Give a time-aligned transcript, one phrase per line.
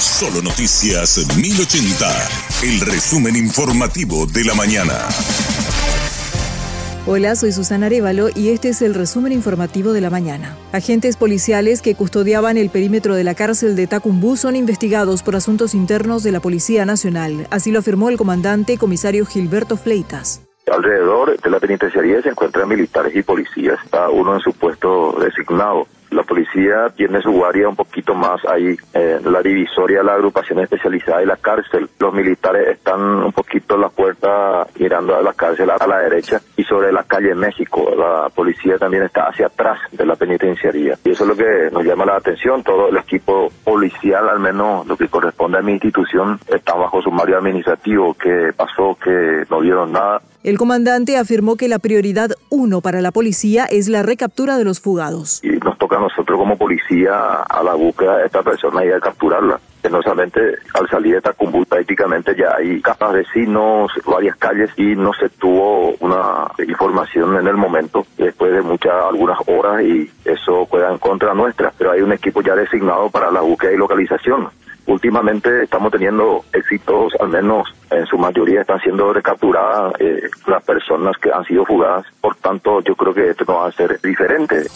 [0.00, 2.06] Solo Noticias 1080,
[2.62, 4.94] el resumen informativo de la mañana.
[7.06, 10.56] Hola, soy Susana Arevalo y este es el resumen informativo de la mañana.
[10.72, 15.74] Agentes policiales que custodiaban el perímetro de la cárcel de Tacumbú son investigados por asuntos
[15.74, 17.46] internos de la Policía Nacional.
[17.50, 20.40] Así lo afirmó el comandante comisario Gilberto Fleitas.
[20.72, 25.86] Alrededor de la penitenciaría se encuentran militares y policías, cada uno en su puesto designado.
[26.10, 31.22] La policía tiene su guardia un poquito más ahí en la divisoria, la agrupación especializada
[31.22, 31.88] y la cárcel.
[31.98, 36.40] Los militares están un poquito en la puerta mirando a la cárcel a la derecha
[36.56, 37.94] y sobre la calle México.
[37.96, 40.98] La policía también está hacia atrás de la penitenciaría.
[41.04, 42.62] Y eso es lo que nos llama la atención.
[42.62, 47.38] Todo el equipo policial, al menos lo que corresponde a mi institución, está bajo sumario
[47.38, 48.14] administrativo.
[48.14, 48.96] ¿Qué pasó?
[49.02, 50.20] Que no vieron nada.
[50.42, 54.80] El comandante afirmó que la prioridad uno para la policía es la recaptura de los
[54.80, 55.40] fugados.
[55.44, 59.58] Y nos toca nosotros como policía a la búsqueda de esta persona y a capturarla.
[59.90, 60.40] No solamente
[60.74, 65.94] al salir de Tacumbú prácticamente ya hay capas vecinos, varias calles y no se tuvo
[65.98, 71.34] una información en el momento después de muchas, algunas horas y eso queda en contra
[71.34, 71.72] nuestra.
[71.76, 74.48] Pero hay un equipo ya designado para la búsqueda y localización
[74.86, 81.16] últimamente estamos teniendo éxitos, al menos en su mayoría están siendo recapturadas eh, las personas
[81.18, 84.66] que han sido fugadas, por tanto yo creo que esto no va a ser diferente.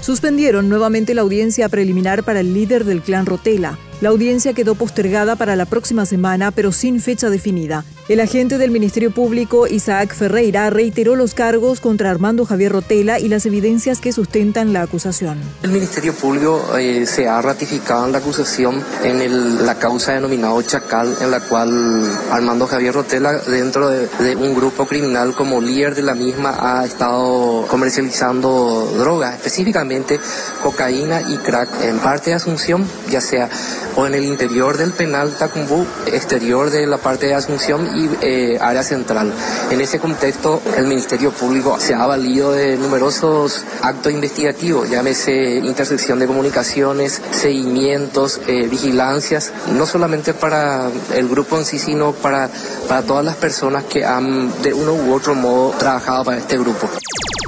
[0.00, 3.78] Suspendieron nuevamente la audiencia preliminar para el líder del clan Rotela.
[4.00, 7.84] La audiencia quedó postergada para la próxima semana, pero sin fecha definida.
[8.08, 13.28] El agente del Ministerio Público, Isaac Ferreira, reiteró los cargos contra Armando Javier Rotela y
[13.28, 15.38] las evidencias que sustentan la acusación.
[15.62, 21.14] El Ministerio Público eh, se ha ratificado en la acusación en la causa denominada Chacal,
[21.20, 26.14] en la cual Armando Javier Rotela, dentro de, un grupo criminal como líder de la
[26.14, 30.18] misma, ha estado comercializando drogas, específicamente
[30.62, 33.50] cocaína y crack en parte de Asunción, ya sea
[33.96, 38.58] o en el interior del penal Tacumbú, exterior de la parte de Asunción y eh,
[38.58, 39.30] área central.
[39.70, 46.18] En ese contexto, el Ministerio Público se ha valido de numerosos actos investigativos, llámese intersección
[46.18, 52.48] de comunicaciones, seguimientos, eh, vigilancias, no solamente para el grupo en sí, sino para,
[52.88, 56.88] para todas las personas que han de uno u otro modo trabajado para este grupo.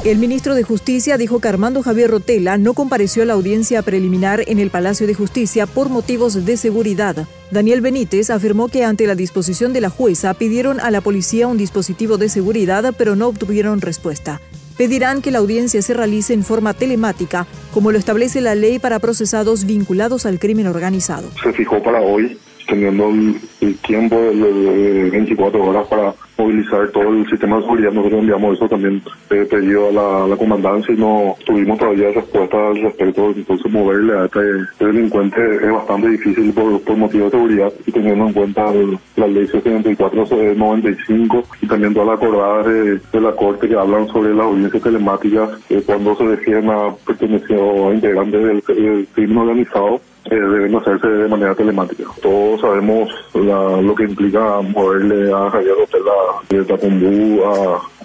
[0.04, 4.42] El ministro de Justicia dijo que Armando Javier Rotela no compareció a la audiencia preliminar
[4.46, 7.26] en el Palacio de Justicia por motivos de seguridad.
[7.50, 11.56] Daniel Benítez afirmó que ante la disposición de la jueza pidieron a la policía un
[11.56, 14.42] dispositivo de seguridad pero no obtuvieron respuesta.
[14.76, 18.98] Pedirán que la audiencia se realice en forma telemática, como lo establece la ley para
[18.98, 21.30] procesados vinculados al crimen organizado.
[21.42, 23.40] Se fijó para hoy, teniendo el,
[23.78, 27.92] tiempo de 24 horas para movilizar todo el sistema de seguridad.
[27.92, 32.82] Nosotros enviamos eso también eh, pedido a la, comandancia y no tuvimos todavía respuesta al
[32.82, 33.30] respecto.
[33.30, 34.40] Entonces moverle a este,
[34.84, 38.72] delincuente es bastante difícil por, por motivo de seguridad y teniendo en cuenta
[39.16, 44.44] la ley 7495 y también todas las acordadas de, la Corte que hablan sobre las
[44.46, 50.34] audiencias telemáticas eh, cuando se refieren a pertenecientes a integrantes del, del crimen organizado eh,
[50.34, 52.04] deben hacerse de manera telemática.
[52.22, 56.12] Todos sabemos lo que implica moverle a Javier Rotela
[56.48, 57.42] de Tacumbú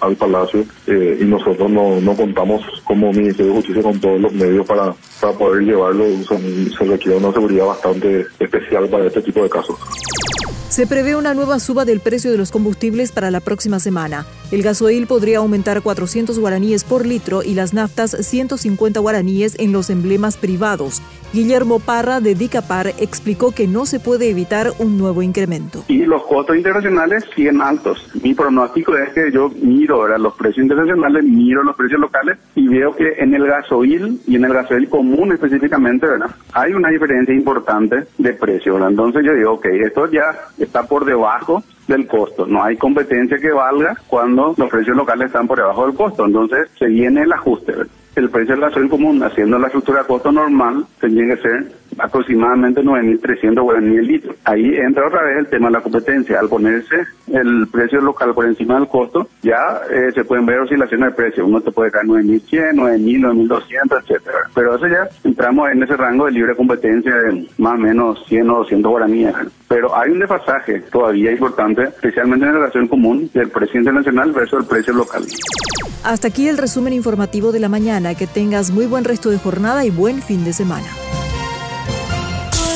[0.00, 4.32] al Palacio eh, y nosotros no, no contamos como Ministerio de Justicia con todos los
[4.32, 6.04] medios para, para poder llevarlo.
[6.28, 9.78] Se, se requiere una seguridad bastante especial para este tipo de casos.
[10.70, 14.24] Se prevé una nueva suba del precio de los combustibles para la próxima semana.
[14.52, 19.90] El gasoil podría aumentar 400 guaraníes por litro y las naftas 150 guaraníes en los
[19.90, 21.02] emblemas privados.
[21.32, 25.84] Guillermo Parra de Dicapar explicó que no se puede evitar un nuevo incremento.
[25.86, 28.04] Y los costos internacionales siguen altos.
[28.20, 32.66] Mi pronóstico es que yo miro ahora los precios internacionales, miro los precios locales y
[32.66, 36.30] veo que en el gasoil y en el gasoil común específicamente, ¿verdad?
[36.52, 38.90] Hay una diferencia importante de precio, ¿verdad?
[38.90, 40.32] Entonces yo digo, ok, esto ya
[40.64, 42.46] está por debajo del costo.
[42.46, 46.24] No hay competencia que valga cuando los precios locales están por debajo del costo.
[46.24, 47.74] Entonces se viene el ajuste.
[48.16, 51.72] El precio del gasoil común, haciendo la estructura de costo normal, tendría que ser
[52.02, 54.34] aproximadamente 9.300 guaraníes el litro.
[54.44, 56.40] Ahí entra otra vez el tema de la competencia.
[56.40, 56.96] Al ponerse
[57.28, 61.46] el precio local por encima del costo, ya eh, se pueden ver oscilaciones de precio.
[61.46, 64.38] Uno te puede caer 9.100, 9.000, 9.200, etcétera.
[64.54, 68.50] Pero eso ya entramos en ese rango de libre competencia de más o menos 100
[68.50, 69.34] o 200 guaraníes.
[69.68, 74.60] Pero hay un desfasaje todavía importante, especialmente en la relación común del precio internacional versus
[74.60, 75.24] el precio local.
[76.04, 78.14] Hasta aquí el resumen informativo de la mañana.
[78.14, 80.88] Que tengas muy buen resto de jornada y buen fin de semana.